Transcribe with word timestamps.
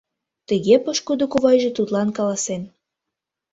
Тыге 0.47 0.75
пошкудо 0.83 1.25
кувайже 1.31 1.69
тудлан 1.77 2.09
каласен. 2.17 2.61